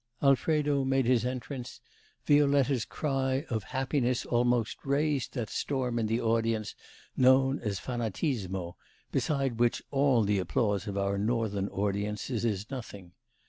Alfredo 0.23 0.83
made 0.83 1.05
his 1.05 1.27
entrance; 1.27 1.79
Violetta's 2.25 2.85
cry 2.85 3.45
of 3.51 3.65
happiness 3.65 4.25
almost 4.25 4.83
raised 4.83 5.35
that 5.35 5.47
storm 5.51 5.99
in 5.99 6.07
the 6.07 6.19
audience 6.19 6.73
known 7.15 7.59
as 7.59 7.77
fanatismo, 7.79 8.77
beside 9.11 9.59
which 9.59 9.83
all 9.91 10.23
the 10.23 10.39
applause 10.39 10.87
of 10.87 10.97
our 10.97 11.19
northern 11.19 11.67
audiences 11.67 12.43
is 12.43 12.71
nothing. 12.71 13.11